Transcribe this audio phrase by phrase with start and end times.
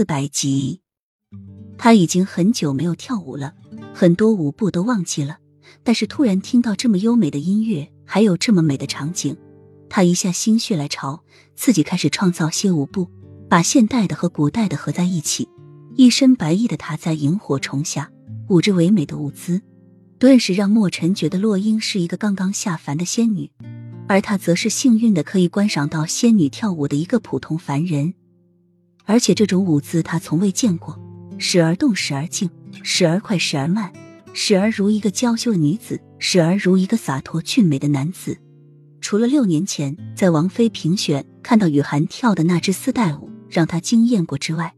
[0.00, 0.80] 四百集，
[1.76, 3.52] 他已经很久没有跳舞了，
[3.92, 5.36] 很多舞步都忘记了。
[5.82, 9.36] 但是突然听到这么优美的音乐，还有这么美的场景，
[9.90, 11.22] 他一下心血来潮，
[11.54, 13.10] 自己开始创造些舞步，
[13.46, 15.46] 把现代的和古代的合在一起。
[15.96, 18.10] 一身白衣的他在萤火虫下
[18.48, 19.60] 舞着唯美的舞姿，
[20.18, 23.50] 顿时让莫尘觉得洛英是一个刚刚下凡的仙女，
[24.08, 28.14] 而他则是幸运的可以观赏到仙女跳舞的一个普通凡人。
[29.04, 30.98] 而且这种舞姿他从未见过，
[31.38, 32.48] 时而动，时而静，
[32.82, 33.92] 时而快，时而慢。
[34.32, 38.38] 时而如一个娇羞的女子，时而如一个洒脱俊美的男子。
[39.00, 44.72] 除了六年前在王妃评选看到雨涵跳的那支丝带舞让他惊艳过之外，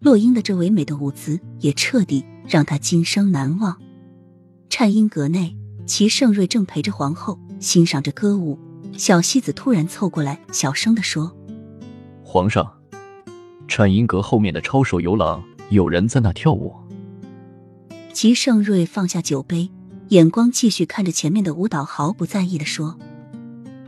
[0.00, 3.80] 洛英的这唯美的舞姿也彻底让他今生难忘。
[4.68, 5.56] 颤音阁内，
[5.86, 8.58] 齐盛瑞正陪着皇后欣赏着歌舞，
[8.96, 11.36] 小西子突然凑过来，小声的说
[12.24, 12.77] ：“皇上，
[13.68, 16.74] 颤音阁后面的抄手游廊有人在那跳舞。”
[18.12, 19.70] 齐盛瑞放下酒杯，
[20.08, 22.98] 眼光继续看着前面的舞蹈，毫不在意的说：“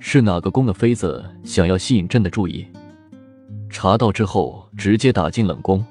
[0.00, 2.66] 是哪个宫的妃子想要吸引朕的注意？
[3.70, 5.82] 查到之后，直接打进冷宫。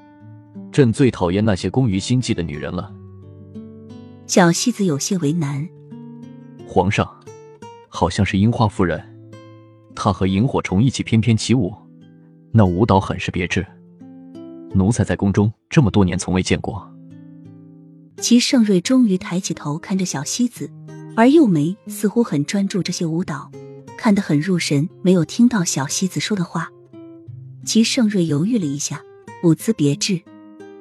[0.72, 2.94] 朕最讨厌那些工于心计的女人了。”
[4.28, 5.68] 小戏子有些为难
[6.68, 7.10] ：“皇上，
[7.88, 9.02] 好像是樱花夫人，
[9.96, 11.74] 她和萤火虫一起翩翩起舞，
[12.52, 13.66] 那舞蹈很是别致。
[14.74, 16.92] 奴才在宫中这么多年，从未见过。”
[18.22, 20.72] 齐盛瑞终于抬起头看着小西子，
[21.16, 23.52] 而幼梅似乎很专注这些舞蹈，
[23.98, 26.70] 看得很入神，没有听到小西子说的话。
[27.64, 29.04] 齐盛瑞犹豫了一下，
[29.44, 30.22] 舞姿别致，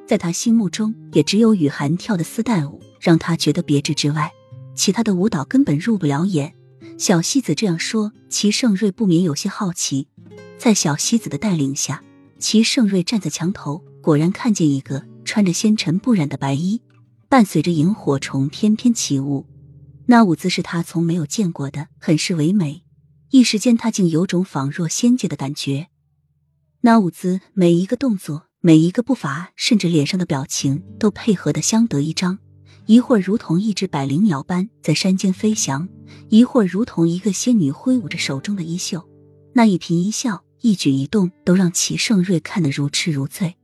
[0.06, 4.32] 在他心目中也只有雨涵跳的丝带舞让他觉得别致之外，
[4.74, 6.54] 其他的舞蹈根本入不了眼。
[6.96, 10.08] 小西子这样说，齐盛瑞不免有些好奇。
[10.56, 12.02] 在小西子的带领下，
[12.38, 16.80] 齐盛瑞站在墙头，果然看见一个穿着纤尘不染的白衣。
[17.28, 19.46] 伴随着萤火虫翩翩起舞，
[20.06, 22.84] 那舞姿是他从没有见过的，很是唯美。
[23.30, 25.88] 一时间，他竟有种仿若仙界的感觉。
[26.82, 32.38] 那舞姿每一个动作、每一个步伐，甚至脸上的表情，都配合的相得益彰。
[32.86, 35.88] 一会儿如同一只百灵鸟般在山间飞翔，
[36.28, 39.04] 一会儿如同一个仙女挥舞着手中的衣袖。
[39.52, 43.55] 那一颦一笑、一举一动，都让齐盛瑞看得如痴如醉。